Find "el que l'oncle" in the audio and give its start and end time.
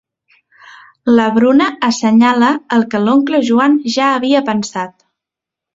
2.79-3.45